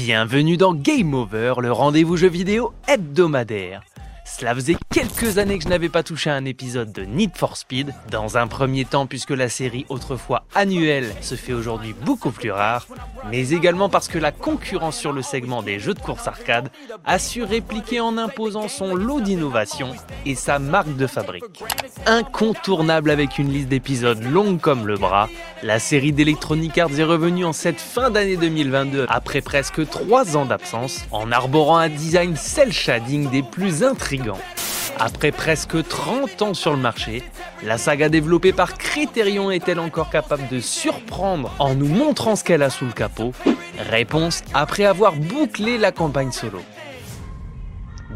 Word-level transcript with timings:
Bienvenue 0.00 0.56
dans 0.56 0.74
Game 0.74 1.12
Over, 1.12 1.54
le 1.60 1.72
rendez-vous 1.72 2.16
jeu 2.16 2.28
vidéo 2.28 2.72
hebdomadaire. 2.86 3.82
Cela 4.36 4.54
faisait 4.54 4.76
quelques 4.90 5.38
années 5.38 5.58
que 5.58 5.64
je 5.64 5.68
n'avais 5.68 5.88
pas 5.88 6.02
touché 6.02 6.28
à 6.28 6.34
un 6.34 6.44
épisode 6.44 6.92
de 6.92 7.02
Need 7.02 7.36
for 7.36 7.56
Speed. 7.56 7.94
Dans 8.10 8.36
un 8.36 8.46
premier 8.46 8.84
temps, 8.84 9.06
puisque 9.06 9.30
la 9.30 9.48
série 9.48 9.86
autrefois 9.88 10.44
annuelle 10.54 11.12
se 11.22 11.34
fait 11.34 11.54
aujourd'hui 11.54 11.94
beaucoup 12.04 12.30
plus 12.30 12.50
rare, 12.50 12.86
mais 13.30 13.50
également 13.50 13.88
parce 13.88 14.06
que 14.06 14.18
la 14.18 14.30
concurrence 14.30 14.98
sur 14.98 15.12
le 15.12 15.22
segment 15.22 15.62
des 15.62 15.78
jeux 15.78 15.94
de 15.94 16.00
course 16.00 16.28
arcade 16.28 16.68
a 17.04 17.18
su 17.18 17.42
répliquer 17.42 18.00
en 18.00 18.18
imposant 18.18 18.68
son 18.68 18.94
lot 18.94 19.20
d'innovations 19.20 19.92
et 20.26 20.34
sa 20.34 20.58
marque 20.58 20.94
de 20.96 21.06
fabrique. 21.06 21.64
Incontournable 22.06 23.10
avec 23.10 23.38
une 23.38 23.50
liste 23.50 23.68
d'épisodes 23.68 24.22
longue 24.22 24.60
comme 24.60 24.86
le 24.86 24.96
bras, 24.96 25.28
la 25.62 25.78
série 25.78 26.12
d'Electronic 26.12 26.76
Arts 26.78 26.98
est 26.98 27.04
revenue 27.04 27.44
en 27.44 27.52
cette 27.52 27.80
fin 27.80 28.10
d'année 28.10 28.36
2022 28.36 29.06
après 29.08 29.40
presque 29.40 29.88
3 29.88 30.36
ans 30.36 30.44
d'absence, 30.44 31.04
en 31.10 31.32
arborant 31.32 31.78
un 31.78 31.88
design 31.88 32.36
cel 32.36 32.72
shading 32.72 33.30
des 33.30 33.42
plus 33.42 33.82
intrigants 33.82 34.17
après 34.98 35.32
presque 35.32 35.86
30 35.86 36.42
ans 36.42 36.54
sur 36.54 36.72
le 36.72 36.78
marché, 36.78 37.22
la 37.62 37.78
saga 37.78 38.08
développée 38.08 38.52
par 38.52 38.74
Criterion 38.74 39.50
est-elle 39.50 39.80
encore 39.80 40.10
capable 40.10 40.48
de 40.48 40.60
surprendre 40.60 41.54
en 41.58 41.74
nous 41.74 41.88
montrant 41.88 42.36
ce 42.36 42.44
qu'elle 42.44 42.62
a 42.62 42.70
sous 42.70 42.86
le 42.86 42.92
capot? 42.92 43.32
Réponse 43.90 44.42
après 44.54 44.84
avoir 44.84 45.14
bouclé 45.14 45.78
la 45.78 45.92
campagne 45.92 46.32
solo. 46.32 46.60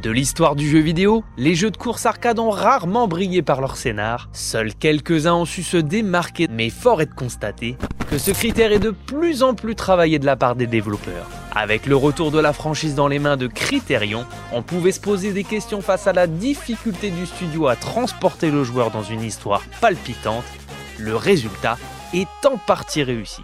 De 0.03 0.11
l'histoire 0.11 0.57
du 0.57 0.69
jeu 0.69 0.81
vidéo, 0.81 1.23
les 1.37 1.55
jeux 1.55 1.71
de 1.71 1.77
course 1.77 2.07
arcade 2.07 2.41
ont 2.41 2.51
rarement 2.51 3.07
brillé 3.07 3.43
par 3.43 3.61
leur 3.61 3.77
scénar. 3.77 4.29
Seuls 4.33 4.75
quelques-uns 4.75 5.35
ont 5.35 5.45
su 5.45 5.63
se 5.63 5.77
démarquer, 5.77 6.49
mais 6.51 6.71
fort 6.71 7.01
est 7.03 7.07
de 7.07 7.15
constater 7.15 7.77
que 8.11 8.19
ce 8.19 8.33
critère 8.33 8.73
est 8.73 8.81
de 8.81 8.91
plus 8.91 9.45
en 9.45 9.55
plus 9.55 9.77
travaillé 9.77 10.19
de 10.19 10.27
la 10.27 10.35
part 10.35 10.57
des 10.57 10.67
développeurs. 10.67 11.42
Avec 11.55 11.87
le 11.87 11.97
retour 11.97 12.31
de 12.31 12.39
la 12.39 12.55
franchise 12.55 12.95
dans 12.95 13.09
les 13.09 13.19
mains 13.19 13.37
de 13.37 13.47
Criterion, 13.47 14.25
on 14.53 14.63
pouvait 14.63 14.93
se 14.93 15.01
poser 15.01 15.33
des 15.33 15.45
questions 15.45 15.83
face 15.83 16.07
à 16.07 16.15
la 16.15 16.27
difficulté 16.27 17.11
du 17.11 17.27
studio 17.27 17.69
à 17.69 17.77
transporter 17.77 18.51
le 18.51 18.65
joueur 18.65 18.91
dans 18.91 19.03
une 19.03 19.23
histoire 19.23 19.63
palpitante. 19.83 20.45
Le 20.99 21.15
résultat 21.15 21.77
est 22.15 22.47
en 22.47 22.57
partie 22.57 23.03
réussi. 23.03 23.43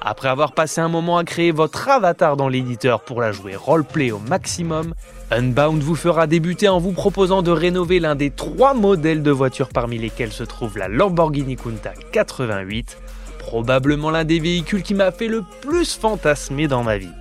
Après 0.00 0.28
avoir 0.28 0.52
passé 0.52 0.80
un 0.80 0.88
moment 0.88 1.16
à 1.16 1.24
créer 1.24 1.50
votre 1.50 1.88
avatar 1.88 2.36
dans 2.36 2.48
l'éditeur 2.48 3.02
pour 3.02 3.20
la 3.20 3.32
jouer 3.32 3.56
roleplay 3.56 4.12
au 4.12 4.18
maximum, 4.18 4.94
Unbound 5.32 5.82
vous 5.82 5.94
fera 5.96 6.28
débuter 6.28 6.68
en 6.68 6.78
vous 6.78 6.92
proposant 6.92 7.42
de 7.42 7.50
rénover 7.50 7.98
l'un 7.98 8.14
des 8.14 8.30
trois 8.30 8.74
modèles 8.74 9.22
de 9.22 9.30
voitures 9.32 9.68
parmi 9.68 9.98
lesquels 9.98 10.32
se 10.32 10.44
trouve 10.44 10.78
la 10.78 10.88
Lamborghini 10.88 11.56
Countach 11.56 11.98
88, 12.12 12.98
probablement 13.38 14.10
l'un 14.10 14.24
des 14.24 14.38
véhicules 14.38 14.82
qui 14.82 14.94
m'a 14.94 15.10
fait 15.10 15.28
le 15.28 15.42
plus 15.60 15.94
fantasmer 15.94 16.68
dans 16.68 16.82
ma 16.82 16.98
vie. 16.98 17.12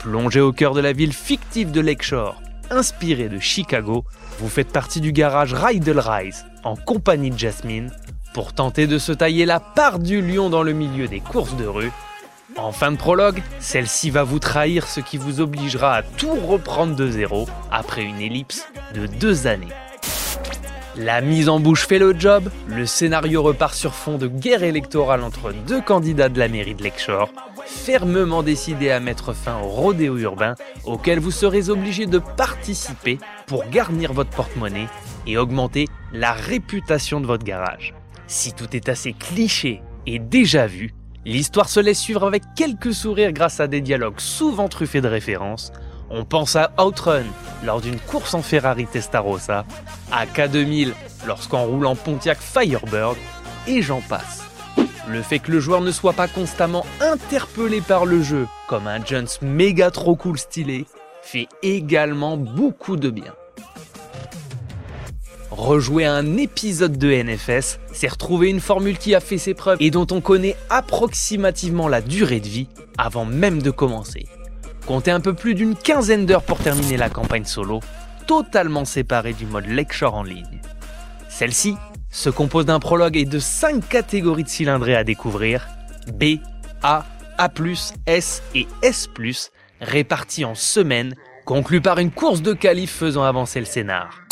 Plongé 0.00 0.40
au 0.40 0.52
cœur 0.52 0.74
de 0.74 0.80
la 0.80 0.92
ville 0.92 1.12
fictive 1.12 1.70
de 1.70 1.80
Lakeshore, 1.80 2.40
inspiré 2.70 3.28
de 3.28 3.38
Chicago, 3.38 4.04
vous 4.38 4.48
faites 4.48 4.72
partie 4.72 5.00
du 5.00 5.12
garage 5.12 5.54
Rydell 5.54 6.00
Rise 6.00 6.46
en 6.64 6.76
compagnie 6.76 7.30
de 7.30 7.38
Jasmine 7.38 7.90
pour 8.34 8.52
tenter 8.52 8.86
de 8.86 8.98
se 8.98 9.12
tailler 9.12 9.46
la 9.46 9.60
part 9.60 9.98
du 9.98 10.20
lion 10.20 10.50
dans 10.50 10.62
le 10.62 10.72
milieu 10.72 11.08
des 11.08 11.20
courses 11.20 11.56
de 11.56 11.66
rue 11.66 11.92
en 12.58 12.72
fin 12.72 12.90
de 12.90 12.96
prologue, 12.96 13.42
celle-ci 13.60 14.10
va 14.10 14.22
vous 14.22 14.38
trahir 14.38 14.86
ce 14.86 15.00
qui 15.00 15.18
vous 15.18 15.40
obligera 15.40 15.96
à 15.96 16.02
tout 16.02 16.34
reprendre 16.34 16.96
de 16.96 17.10
zéro 17.10 17.46
après 17.70 18.02
une 18.02 18.20
ellipse 18.20 18.66
de 18.94 19.06
deux 19.06 19.46
années. 19.46 19.72
La 20.96 21.20
mise 21.20 21.50
en 21.50 21.60
bouche 21.60 21.86
fait 21.86 21.98
le 21.98 22.18
job, 22.18 22.50
le 22.68 22.86
scénario 22.86 23.42
repart 23.42 23.74
sur 23.74 23.94
fond 23.94 24.16
de 24.16 24.26
guerre 24.26 24.62
électorale 24.62 25.22
entre 25.22 25.52
deux 25.66 25.82
candidats 25.82 26.30
de 26.30 26.38
la 26.38 26.48
mairie 26.48 26.74
de 26.74 26.82
Lakeshore, 26.82 27.28
fermement 27.66 28.42
décidés 28.42 28.90
à 28.90 29.00
mettre 29.00 29.32
fin 29.32 29.60
au 29.60 29.68
rodéo 29.68 30.16
urbain 30.16 30.54
auquel 30.84 31.18
vous 31.18 31.30
serez 31.30 31.68
obligé 31.68 32.06
de 32.06 32.18
participer 32.18 33.18
pour 33.46 33.68
garnir 33.68 34.12
votre 34.12 34.30
porte-monnaie 34.30 34.88
et 35.26 35.36
augmenter 35.36 35.86
la 36.12 36.32
réputation 36.32 37.20
de 37.20 37.26
votre 37.26 37.44
garage. 37.44 37.94
Si 38.26 38.52
tout 38.52 38.74
est 38.74 38.88
assez 38.88 39.12
cliché 39.12 39.82
et 40.06 40.18
déjà 40.18 40.66
vu, 40.66 40.94
L'histoire 41.26 41.68
se 41.68 41.80
laisse 41.80 41.98
suivre 41.98 42.24
avec 42.24 42.44
quelques 42.54 42.94
sourires 42.94 43.32
grâce 43.32 43.58
à 43.58 43.66
des 43.66 43.80
dialogues 43.80 44.20
souvent 44.20 44.68
truffés 44.68 45.00
de 45.00 45.08
références. 45.08 45.72
On 46.08 46.24
pense 46.24 46.54
à 46.54 46.70
Outrun 46.78 47.24
lors 47.64 47.80
d'une 47.80 47.98
course 47.98 48.32
en 48.34 48.42
Ferrari 48.42 48.86
Testarossa, 48.86 49.64
à 50.12 50.24
K2000 50.26 50.92
lorsqu'on 51.26 51.64
roule 51.64 51.86
en 51.86 51.96
Pontiac 51.96 52.38
Firebird, 52.38 53.16
et 53.66 53.82
j'en 53.82 54.00
passe. 54.02 54.45
Le 55.08 55.22
fait 55.22 55.38
que 55.38 55.52
le 55.52 55.60
joueur 55.60 55.80
ne 55.80 55.92
soit 55.92 56.14
pas 56.14 56.26
constamment 56.26 56.84
interpellé 57.00 57.80
par 57.80 58.06
le 58.06 58.22
jeu 58.22 58.48
comme 58.68 58.88
un 58.88 59.04
Jones 59.04 59.28
méga 59.40 59.90
trop 59.90 60.16
cool 60.16 60.38
stylé 60.38 60.84
fait 61.22 61.48
également 61.62 62.36
beaucoup 62.36 62.96
de 62.96 63.10
bien. 63.10 63.34
Rejouer 65.50 66.04
un 66.04 66.36
épisode 66.36 66.98
de 66.98 67.10
NFS, 67.10 67.78
c'est 67.92 68.08
retrouver 68.08 68.50
une 68.50 68.60
formule 68.60 68.98
qui 68.98 69.14
a 69.14 69.20
fait 69.20 69.38
ses 69.38 69.54
preuves 69.54 69.78
et 69.80 69.90
dont 69.90 70.06
on 70.10 70.20
connaît 70.20 70.56
approximativement 70.70 71.88
la 71.88 72.00
durée 72.00 72.40
de 72.40 72.48
vie 72.48 72.68
avant 72.98 73.24
même 73.24 73.62
de 73.62 73.70
commencer. 73.70 74.26
Comptez 74.86 75.10
un 75.10 75.20
peu 75.20 75.34
plus 75.34 75.54
d'une 75.54 75.74
quinzaine 75.74 76.26
d'heures 76.26 76.42
pour 76.42 76.58
terminer 76.58 76.96
la 76.96 77.10
campagne 77.10 77.44
solo, 77.44 77.80
totalement 78.26 78.84
séparée 78.84 79.32
du 79.32 79.46
mode 79.46 79.66
Lecture 79.66 80.14
en 80.14 80.22
ligne. 80.22 80.60
Celle-ci 81.28 81.76
se 82.16 82.30
compose 82.30 82.64
d'un 82.64 82.80
prologue 82.80 83.18
et 83.18 83.26
de 83.26 83.38
5 83.38 83.86
catégories 83.86 84.44
de 84.44 84.48
cylindrées 84.48 84.96
à 84.96 85.04
découvrir 85.04 85.68
B, 86.14 86.38
A, 86.82 87.04
A, 87.36 87.50
S 88.06 88.42
et 88.54 88.66
S, 88.80 89.10
réparties 89.82 90.46
en 90.46 90.54
semaines, 90.54 91.14
conclues 91.44 91.82
par 91.82 91.98
une 91.98 92.10
course 92.10 92.40
de 92.40 92.54
qualif 92.54 92.90
faisant 92.90 93.22
avancer 93.22 93.60
le 93.60 93.66
scénar. 93.66 94.22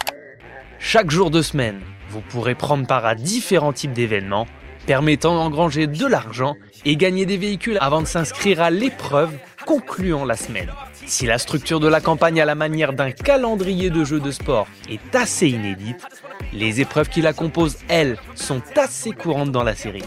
Chaque 0.79 1.11
jour 1.11 1.31
de 1.31 1.43
semaine, 1.43 1.81
vous 2.09 2.23
pourrez 2.23 2.55
prendre 2.55 2.87
part 2.87 3.05
à 3.05 3.15
différents 3.15 3.75
types 3.75 3.93
d'événements 3.93 4.47
permettant 4.87 5.35
d'engranger 5.35 5.87
de 5.87 6.07
l'argent 6.07 6.57
et 6.87 6.97
gagner 6.97 7.27
des 7.27 7.37
véhicules 7.37 7.79
avant 7.81 8.01
de 8.01 8.07
s'inscrire 8.07 8.63
à 8.63 8.71
l'épreuve 8.71 9.33
concluant 9.67 10.25
la 10.25 10.37
semaine. 10.37 10.71
Si 11.07 11.27
la 11.27 11.39
structure 11.39 11.81
de 11.81 11.89
la 11.89 12.01
campagne 12.01 12.41
à 12.41 12.45
la 12.45 12.55
manière 12.55 12.93
d'un 12.93 13.11
calendrier 13.11 13.91
de 13.91 14.05
jeux 14.05 14.21
de 14.21 14.31
sport 14.31 14.69
est 14.89 15.15
assez 15.15 15.49
inédite, 15.49 16.07
les 16.55 16.81
épreuves 16.81 17.09
qui 17.09 17.21
la 17.21 17.33
composent, 17.33 17.79
elles, 17.89 18.17
sont 18.35 18.63
assez 18.77 19.11
courantes 19.11 19.53
dans 19.53 19.65
la 19.65 19.75
série. 19.75 20.05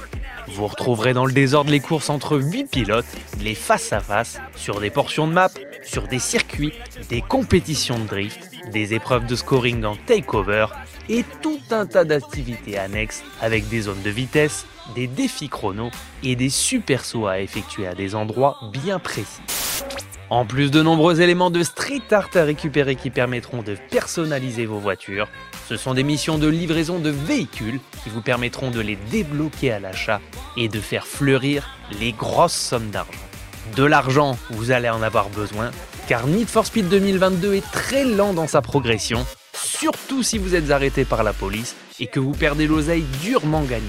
Vous 0.47 0.65
retrouverez 0.65 1.13
dans 1.13 1.25
le 1.25 1.33
désordre 1.33 1.69
les 1.69 1.81
courses 1.81 2.09
entre 2.09 2.39
8 2.39 2.69
pilotes, 2.71 3.05
les 3.41 3.53
face-à-face, 3.53 4.39
sur 4.55 4.79
des 4.79 4.89
portions 4.89 5.27
de 5.27 5.33
map, 5.33 5.49
sur 5.83 6.07
des 6.07 6.19
circuits, 6.19 6.73
des 7.09 7.21
compétitions 7.21 7.99
de 7.99 8.05
drift, 8.05 8.49
des 8.71 8.93
épreuves 8.93 9.25
de 9.25 9.35
scoring 9.35 9.83
en 9.83 9.95
takeover 9.95 10.67
et 11.09 11.25
tout 11.41 11.59
un 11.69 11.85
tas 11.85 12.05
d'activités 12.05 12.77
annexes 12.77 13.23
avec 13.41 13.67
des 13.67 13.81
zones 13.81 14.01
de 14.01 14.09
vitesse, 14.09 14.65
des 14.95 15.07
défis 15.07 15.49
chrono 15.49 15.89
et 16.23 16.35
des 16.35 16.49
super 16.49 17.03
sauts 17.03 17.27
à 17.27 17.39
effectuer 17.39 17.87
à 17.87 17.93
des 17.93 18.15
endroits 18.15 18.57
bien 18.71 18.99
précis. 18.99 19.41
En 20.29 20.45
plus 20.45 20.71
de 20.71 20.81
nombreux 20.81 21.21
éléments 21.21 21.49
de 21.49 21.63
street 21.63 22.01
art 22.11 22.29
à 22.35 22.43
récupérer 22.43 22.95
qui 22.95 23.09
permettront 23.09 23.61
de 23.61 23.77
personnaliser 23.89 24.65
vos 24.65 24.79
voitures, 24.79 25.29
ce 25.67 25.75
sont 25.75 25.93
des 25.93 26.03
missions 26.03 26.37
de 26.37 26.47
livraison 26.47 26.99
de 26.99 27.09
véhicules 27.09 27.79
qui 28.03 28.09
vous 28.09 28.21
permettront 28.21 28.71
de 28.71 28.79
les 28.79 28.95
débloquer 29.11 29.71
à 29.71 29.79
l'achat 29.79 30.21
et 30.55 30.69
de 30.69 30.79
faire 30.79 31.05
fleurir 31.05 31.69
les 31.99 32.13
grosses 32.13 32.53
sommes 32.55 32.89
d'argent. 32.89 33.11
De 33.75 33.83
l'argent, 33.83 34.37
vous 34.49 34.71
allez 34.71 34.89
en 34.89 35.01
avoir 35.01 35.29
besoin, 35.29 35.71
car 36.07 36.25
Need 36.25 36.47
for 36.47 36.65
Speed 36.65 36.87
2022 36.87 37.55
est 37.55 37.71
très 37.71 38.05
lent 38.05 38.33
dans 38.33 38.47
sa 38.47 38.61
progression, 38.61 39.25
surtout 39.53 40.23
si 40.23 40.37
vous 40.37 40.55
êtes 40.55 40.71
arrêté 40.71 41.03
par 41.03 41.23
la 41.23 41.33
police 41.33 41.75
et 41.99 42.07
que 42.07 42.21
vous 42.21 42.31
perdez 42.31 42.65
l'oseille 42.65 43.03
durement 43.21 43.63
gagnée. 43.63 43.83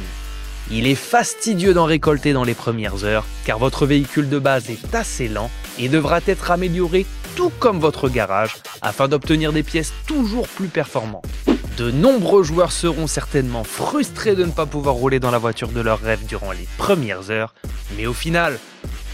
Il 0.70 0.86
est 0.86 0.96
fastidieux 0.96 1.74
d'en 1.74 1.84
récolter 1.84 2.32
dans 2.32 2.44
les 2.44 2.54
premières 2.54 3.04
heures, 3.04 3.24
car 3.46 3.58
votre 3.58 3.86
véhicule 3.86 4.28
de 4.28 4.38
base 4.38 4.68
est 4.68 4.94
assez 4.94 5.28
lent 5.28 5.50
et 5.78 5.88
devra 5.88 6.18
être 6.26 6.50
amélioré 6.50 7.06
tout 7.36 7.52
comme 7.60 7.78
votre 7.78 8.08
garage 8.08 8.56
afin 8.82 9.06
d'obtenir 9.06 9.52
des 9.52 9.62
pièces 9.62 9.94
toujours 10.06 10.48
plus 10.48 10.68
performantes. 10.68 11.24
De 11.78 11.92
nombreux 11.92 12.42
joueurs 12.42 12.72
seront 12.72 13.06
certainement 13.06 13.62
frustrés 13.62 14.34
de 14.34 14.44
ne 14.44 14.50
pas 14.50 14.66
pouvoir 14.66 14.96
rouler 14.96 15.20
dans 15.20 15.30
la 15.30 15.38
voiture 15.38 15.68
de 15.68 15.80
leur 15.80 16.00
rêve 16.00 16.26
durant 16.26 16.50
les 16.50 16.66
premières 16.76 17.30
heures, 17.30 17.54
mais 17.96 18.06
au 18.06 18.12
final, 18.12 18.58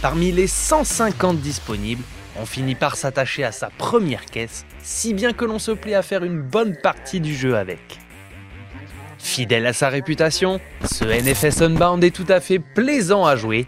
parmi 0.00 0.32
les 0.32 0.46
150 0.46 1.40
disponibles, 1.40 2.02
on 2.40 2.46
finit 2.46 2.74
par 2.74 2.96
s'attacher 2.96 3.44
à 3.44 3.52
sa 3.52 3.68
première 3.68 4.24
caisse, 4.24 4.64
si 4.82 5.12
bien 5.12 5.34
que 5.34 5.44
l'on 5.44 5.58
se 5.58 5.72
plaît 5.72 5.94
à 5.94 6.00
faire 6.00 6.24
une 6.24 6.40
bonne 6.40 6.74
partie 6.74 7.20
du 7.20 7.34
jeu 7.34 7.54
avec. 7.54 7.98
Fidèle 9.18 9.66
à 9.66 9.74
sa 9.74 9.90
réputation, 9.90 10.58
ce 10.90 11.04
NFS 11.04 11.60
Unbound 11.60 12.02
est 12.02 12.16
tout 12.16 12.26
à 12.30 12.40
fait 12.40 12.60
plaisant 12.60 13.26
à 13.26 13.36
jouer. 13.36 13.66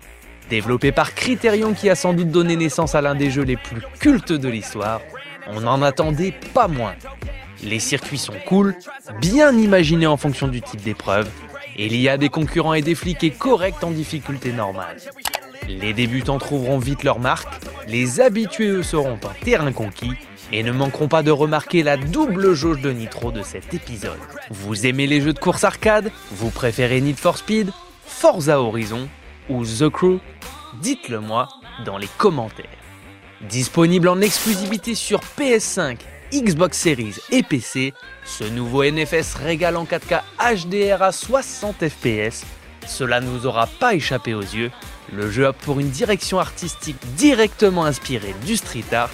Développé 0.49 0.91
par 0.91 1.15
Criterion 1.15 1.75
qui 1.75 1.91
a 1.91 1.97
sans 1.97 2.15
doute 2.15 2.31
donné 2.31 2.57
naissance 2.57 2.95
à 2.95 3.03
l'un 3.03 3.15
des 3.15 3.31
jeux 3.31 3.45
les 3.45 3.59
plus 3.59 3.83
cultes 4.01 4.33
de 4.33 4.49
l'histoire, 4.49 5.03
on 5.49 5.61
n'en 5.61 5.83
attendait 5.83 6.33
pas 6.55 6.67
moins. 6.67 6.95
Les 7.63 7.79
circuits 7.79 8.19
sont 8.19 8.35
cool, 8.47 8.77
bien 9.21 9.57
imaginés 9.57 10.07
en 10.07 10.17
fonction 10.17 10.49
du 10.49 10.61
type 10.61 10.83
d'épreuve, 10.83 11.29
et 11.77 11.87
il 11.87 11.97
y 11.97 12.09
a 12.09 12.17
des 12.17 12.29
concurrents 12.29 12.75
et 12.75 12.83
des 12.83 12.95
flics 12.95 13.39
corrects 13.39 13.83
en 13.83 13.91
difficulté 13.91 14.53
normale. 14.53 14.97
Les 15.69 15.93
débutants 15.93 16.39
trouveront 16.39 16.79
vite 16.79 17.03
leur 17.03 17.19
marque, 17.19 17.49
les 17.89 18.21
habitués 18.21 18.83
seront 18.83 19.15
en 19.15 19.45
terrain 19.45 19.73
conquis 19.73 20.13
et 20.53 20.63
ne 20.63 20.73
manqueront 20.73 21.09
pas 21.09 21.23
de 21.23 21.31
remarquer 21.31 21.83
la 21.83 21.97
double 21.97 22.55
jauge 22.55 22.81
de 22.81 22.93
nitro 22.93 23.33
de 23.33 23.43
cet 23.43 23.75
épisode. 23.75 24.19
Vous 24.51 24.87
aimez 24.87 25.07
les 25.07 25.21
jeux 25.21 25.33
de 25.33 25.39
course 25.39 25.65
arcade? 25.65 26.13
Vous 26.31 26.51
préférez 26.51 27.01
Need 27.01 27.17
for 27.17 27.37
Speed 27.37 27.71
Forza 28.05 28.61
Horizon 28.61 29.09
ou 29.49 29.65
The 29.65 29.89
Crew? 29.89 30.21
Dites-le 30.81 31.21
moi 31.21 31.49
dans 31.85 31.99
les 31.99 32.09
commentaires. 32.19 32.67
Disponible 33.49 34.09
en 34.09 34.21
exclusivité 34.21 34.95
sur 34.95 35.21
PS5, 35.39 35.99
Xbox 36.33 36.79
Series 36.79 37.15
et 37.31 37.43
PC, 37.43 37.95
ce 38.25 38.45
nouveau 38.45 38.85
NFS 38.85 39.35
régale 39.35 39.77
en 39.77 39.85
4K 39.85 40.23
HDR 40.41 41.03
à 41.03 41.13
60 41.13 41.89
fps. 41.89 42.45
Cela 42.87 43.21
ne 43.21 43.29
vous 43.29 43.47
aura 43.47 43.67
pas 43.67 43.95
échappé 43.95 44.35
aux 44.35 44.41
yeux. 44.41 44.71
Le 45.13 45.31
jeu 45.31 45.47
a 45.47 45.53
pour 45.53 45.79
une 45.79 45.91
direction 45.91 46.39
artistique 46.39 46.97
directement 47.17 47.85
inspirée 47.85 48.35
du 48.45 48.57
street 48.57 48.93
art 48.93 49.11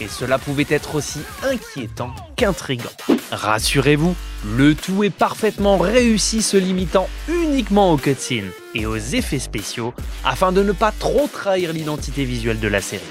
et 0.00 0.08
cela 0.08 0.38
pouvait 0.38 0.66
être 0.68 0.94
aussi 0.94 1.20
inquiétant 1.42 2.12
qu'intrigant. 2.36 2.90
Rassurez-vous, 3.30 4.14
le 4.56 4.74
tout 4.74 5.04
est 5.04 5.10
parfaitement 5.10 5.78
réussi 5.78 6.42
se 6.42 6.56
limitant 6.56 7.08
uniquement 7.28 7.92
aux 7.92 7.96
cutscenes 7.96 8.50
et 8.74 8.86
aux 8.86 8.96
effets 8.96 9.38
spéciaux 9.38 9.94
afin 10.24 10.52
de 10.52 10.62
ne 10.62 10.72
pas 10.72 10.92
trop 10.98 11.28
trahir 11.32 11.72
l'identité 11.72 12.24
visuelle 12.24 12.60
de 12.60 12.68
la 12.68 12.80
série. 12.80 13.02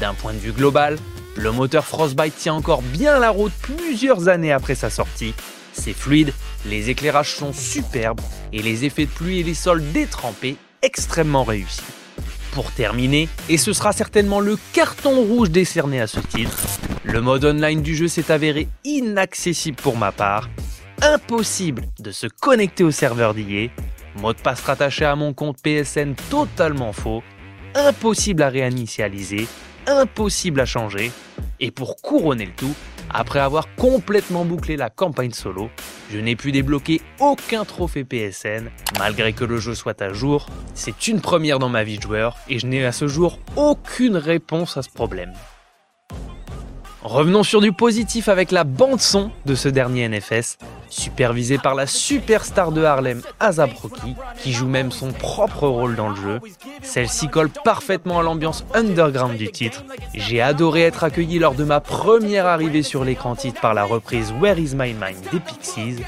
D'un 0.00 0.14
point 0.14 0.32
de 0.32 0.38
vue 0.38 0.52
global, 0.52 0.96
le 1.36 1.50
moteur 1.50 1.84
Frostbite 1.84 2.36
tient 2.36 2.54
encore 2.54 2.82
bien 2.82 3.18
la 3.18 3.30
route 3.30 3.52
plusieurs 3.62 4.28
années 4.28 4.52
après 4.52 4.74
sa 4.74 4.90
sortie. 4.90 5.34
C'est 5.72 5.92
fluide, 5.92 6.32
les 6.66 6.90
éclairages 6.90 7.34
sont 7.34 7.52
superbes 7.52 8.20
et 8.52 8.62
les 8.62 8.84
effets 8.84 9.06
de 9.06 9.10
pluie 9.10 9.40
et 9.40 9.42
les 9.42 9.54
sols 9.54 9.82
détrempés 9.92 10.56
extrêmement 10.82 11.44
réussis. 11.44 11.82
Pour 12.52 12.70
terminer, 12.72 13.28
et 13.48 13.56
ce 13.56 13.72
sera 13.72 13.92
certainement 13.92 14.40
le 14.40 14.58
carton 14.74 15.22
rouge 15.22 15.50
décerné 15.50 16.00
à 16.00 16.06
ce 16.06 16.20
titre, 16.20 16.58
le 17.02 17.20
mode 17.22 17.46
online 17.46 17.80
du 17.80 17.96
jeu 17.96 18.08
s'est 18.08 18.30
avéré 18.30 18.68
inaccessible 18.84 19.78
pour 19.80 19.96
ma 19.96 20.12
part, 20.12 20.50
impossible 21.00 21.84
de 21.98 22.10
se 22.10 22.26
connecter 22.26 22.84
au 22.84 22.90
serveur 22.90 23.32
d'IA, 23.32 23.68
mot 24.16 24.34
de 24.34 24.38
passe 24.38 24.60
rattaché 24.60 25.06
à 25.06 25.16
mon 25.16 25.32
compte 25.32 25.62
PSN 25.62 26.14
totalement 26.28 26.92
faux, 26.92 27.22
impossible 27.74 28.42
à 28.42 28.50
réinitialiser, 28.50 29.48
impossible 29.86 30.60
à 30.60 30.66
changer, 30.66 31.12
et 31.60 31.70
pour 31.70 31.96
couronner 31.96 32.46
le 32.46 32.52
tout, 32.52 32.74
après 33.10 33.40
avoir 33.40 33.74
complètement 33.76 34.44
bouclé 34.44 34.76
la 34.76 34.90
campagne 34.90 35.32
solo, 35.32 35.70
je 36.10 36.18
n'ai 36.18 36.36
pu 36.36 36.52
débloquer 36.52 37.00
aucun 37.20 37.64
trophée 37.64 38.04
PSN, 38.04 38.70
malgré 38.98 39.32
que 39.32 39.44
le 39.44 39.58
jeu 39.58 39.74
soit 39.74 40.00
à 40.02 40.12
jour. 40.12 40.46
C'est 40.74 41.08
une 41.08 41.20
première 41.20 41.58
dans 41.58 41.68
ma 41.68 41.84
vie 41.84 41.98
de 41.98 42.02
joueur, 42.02 42.36
et 42.48 42.58
je 42.58 42.66
n'ai 42.66 42.84
à 42.84 42.92
ce 42.92 43.06
jour 43.06 43.38
aucune 43.56 44.16
réponse 44.16 44.76
à 44.76 44.82
ce 44.82 44.90
problème. 44.90 45.32
Revenons 47.04 47.42
sur 47.42 47.60
du 47.60 47.72
positif 47.72 48.28
avec 48.28 48.52
la 48.52 48.62
bande-son 48.62 49.32
de 49.44 49.56
ce 49.56 49.68
dernier 49.68 50.08
NFS, 50.08 50.56
supervisé 50.88 51.58
par 51.58 51.74
la 51.74 51.88
superstar 51.88 52.70
de 52.70 52.84
Harlem, 52.84 53.22
Azabroki, 53.40 54.14
qui 54.38 54.52
joue 54.52 54.68
même 54.68 54.92
son 54.92 55.10
propre 55.10 55.66
rôle 55.66 55.96
dans 55.96 56.10
le 56.10 56.14
jeu. 56.14 56.40
Celle-ci 56.80 57.26
colle 57.26 57.50
parfaitement 57.64 58.20
à 58.20 58.22
l'ambiance 58.22 58.64
underground 58.72 59.36
du 59.36 59.50
titre. 59.50 59.82
J'ai 60.14 60.40
adoré 60.40 60.82
être 60.82 61.02
accueilli 61.02 61.40
lors 61.40 61.54
de 61.54 61.64
ma 61.64 61.80
première 61.80 62.46
arrivée 62.46 62.84
sur 62.84 63.02
l'écran 63.02 63.34
titre 63.34 63.60
par 63.60 63.74
la 63.74 63.82
reprise 63.82 64.32
Where 64.40 64.60
Is 64.60 64.76
My 64.76 64.94
Mind 64.94 65.28
des 65.32 65.40
Pixies. 65.40 66.04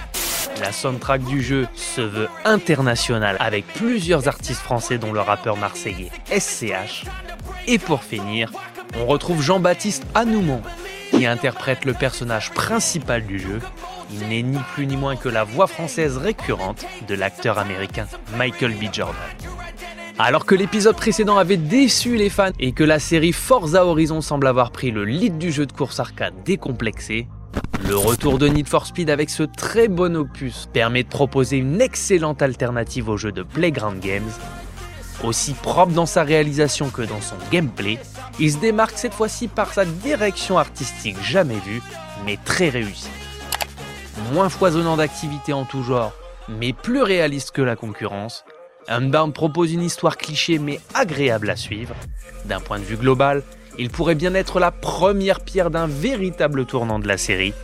La 0.61 0.71
soundtrack 0.71 1.25
du 1.25 1.43
jeu 1.43 1.67
se 1.75 2.03
veut 2.03 2.29
internationale 2.45 3.37
avec 3.41 3.67
plusieurs 3.67 4.29
artistes 4.29 4.61
français 4.61 4.99
dont 4.99 5.13
le 5.13 5.21
rappeur 5.21 5.57
marseillais 5.57 6.13
SCH. 6.31 7.05
Et 7.67 7.79
pour 7.81 8.05
finir, 8.05 8.53
on 8.97 9.07
retrouve 9.07 9.43
Jean-Baptiste 9.43 10.05
Anoumon 10.15 10.63
interprète 11.27 11.85
le 11.85 11.93
personnage 11.93 12.51
principal 12.53 13.25
du 13.25 13.39
jeu. 13.39 13.61
Il 14.13 14.29
n'est 14.29 14.43
ni 14.43 14.59
plus 14.75 14.87
ni 14.87 14.97
moins 14.97 15.17
que 15.17 15.29
la 15.29 15.45
voix 15.45 15.67
française 15.67 16.17
récurrente 16.17 16.85
de 17.09 17.15
l'acteur 17.15 17.59
américain 17.59 18.07
Michael 18.37 18.73
B. 18.73 18.93
Jordan. 18.93 19.15
Alors 20.19 20.47
que 20.47 20.55
l'épisode 20.55 20.97
précédent 20.97 21.39
avait 21.39 21.57
déçu 21.57 22.17
les 22.17 22.31
fans 22.31 22.53
et 22.61 22.73
que 22.73 22.85
la 22.85 22.99
série 22.99 23.33
Forza 23.33 23.85
Horizon 23.85 24.21
semble 24.21 24.47
avoir 24.47 24.71
pris 24.71 24.91
le 24.91 25.05
lead 25.05 25.39
du 25.39 25.51
jeu 25.51 25.67
de 25.67 25.73
course 25.73 25.99
arcade 25.99 26.35
décomplexé, 26.45 27.27
le 27.87 27.97
retour 27.97 28.39
de 28.39 28.49
Need 28.49 28.69
for 28.69 28.87
Speed 28.87 29.11
avec 29.11 29.29
ce 29.29 29.43
très 29.43 29.89
bon 29.89 30.17
opus 30.17 30.69
permet 30.73 31.03
de 31.03 31.09
proposer 31.09 31.59
une 31.59 31.81
excellente 31.81 32.41
alternative 32.41 33.09
au 33.09 33.17
jeu 33.17 33.31
de 33.31 33.43
Playground 33.43 34.01
Games 34.01 34.31
aussi 35.25 35.55
propre 35.55 35.93
dans 35.93 36.07
sa 36.07 36.23
réalisation 36.23 36.91
que 36.91 37.03
dans 37.03 37.21
son 37.21 37.37
gameplay, 37.51 37.99
il 38.39 38.53
se 38.53 38.59
démarque 38.59 38.99
cette 38.99 39.15
fois-ci 39.15 39.49
par 39.49 39.73
sa 39.73 39.85
direction 39.85 40.59
artistique 40.59 41.21
jamais 41.23 41.59
vue, 41.67 41.83
mais 42.25 42.39
très 42.45 42.69
réussie. 42.69 43.09
Moins 44.33 44.49
foisonnant 44.49 44.97
d'activités 44.97 45.53
en 45.53 45.65
tout 45.65 45.83
genre, 45.83 46.13
mais 46.49 46.73
plus 46.73 47.03
réaliste 47.03 47.51
que 47.53 47.63
la 47.63 47.77
concurrence, 47.77 48.45
Unbound 48.89 49.33
propose 49.33 49.73
une 49.73 49.83
histoire 49.83 50.17
cliché 50.17 50.59
mais 50.59 50.81
agréable 50.95 51.51
à 51.51 51.57
suivre. 51.57 51.95
D'un 52.45 52.61
point 52.61 52.79
de 52.79 52.85
vue 52.85 52.97
global, 52.97 53.43
il 53.79 53.91
pourrait 53.91 54.15
bien 54.15 54.35
être 54.35 54.61
la 54.61 54.71
première 54.71 55.41
pierre 55.41 55.71
d'un 55.71 55.87
véritable 55.87 56.67
tournant 56.67 56.99
de 56.99 57.09
la 57.09 57.19
série. 57.19 57.55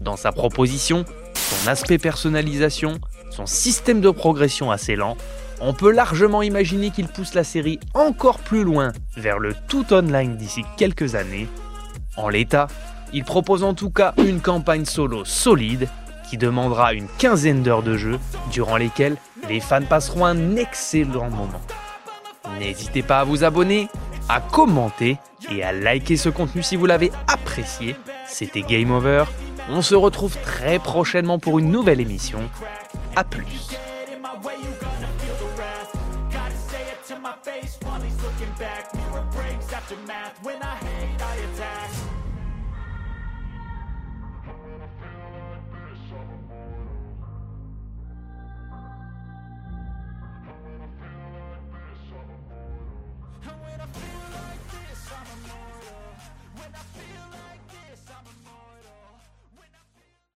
Dans 0.00 0.16
sa 0.16 0.32
proposition, 0.32 1.04
son 1.34 1.68
aspect 1.68 1.98
personnalisation, 1.98 2.98
son 3.30 3.46
système 3.46 4.00
de 4.00 4.10
progression 4.10 4.70
assez 4.70 4.96
lent, 4.96 5.16
on 5.60 5.72
peut 5.72 5.90
largement 5.90 6.42
imaginer 6.42 6.90
qu'il 6.90 7.08
pousse 7.08 7.34
la 7.34 7.44
série 7.44 7.80
encore 7.94 8.38
plus 8.38 8.64
loin 8.64 8.92
vers 9.16 9.38
le 9.38 9.54
tout 9.68 9.92
online 9.92 10.36
d'ici 10.36 10.64
quelques 10.76 11.14
années. 11.14 11.48
En 12.16 12.28
l'état, 12.28 12.68
il 13.12 13.24
propose 13.24 13.62
en 13.62 13.74
tout 13.74 13.90
cas 13.90 14.14
une 14.18 14.40
campagne 14.40 14.84
solo 14.84 15.24
solide 15.24 15.88
qui 16.28 16.36
demandera 16.36 16.92
une 16.92 17.08
quinzaine 17.18 17.62
d'heures 17.62 17.82
de 17.82 17.96
jeu 17.96 18.18
durant 18.50 18.76
lesquelles 18.76 19.16
les 19.48 19.60
fans 19.60 19.84
passeront 19.84 20.24
un 20.24 20.56
excellent 20.56 21.30
moment. 21.30 21.60
N'hésitez 22.58 23.02
pas 23.02 23.20
à 23.20 23.24
vous 23.24 23.44
abonner, 23.44 23.88
à 24.28 24.40
commenter 24.40 25.18
et 25.50 25.62
à 25.62 25.72
liker 25.72 26.16
ce 26.16 26.28
contenu 26.28 26.62
si 26.62 26.76
vous 26.76 26.86
l'avez 26.86 27.12
apprécié. 27.28 27.96
C'était 28.26 28.62
Game 28.62 28.90
Over. 28.90 29.24
On 29.70 29.82
se 29.82 29.94
retrouve 29.94 30.36
très 30.42 30.78
prochainement 30.78 31.38
pour 31.38 31.58
une 31.58 31.70
nouvelle 31.70 32.00
émission. 32.00 32.40
A 33.14 33.24
plus. 33.24 33.76
When 40.42 40.62